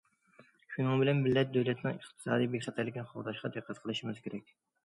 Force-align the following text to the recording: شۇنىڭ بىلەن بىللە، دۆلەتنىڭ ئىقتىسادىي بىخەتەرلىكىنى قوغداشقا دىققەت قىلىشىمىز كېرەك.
شۇنىڭ 0.75 1.03
بىلەن 1.03 1.19
بىللە، 1.25 1.43
دۆلەتنىڭ 1.57 1.99
ئىقتىسادىي 2.01 2.51
بىخەتەرلىكىنى 2.57 3.07
قوغداشقا 3.13 3.53
دىققەت 3.59 3.83
قىلىشىمىز 3.85 4.27
كېرەك. 4.29 4.53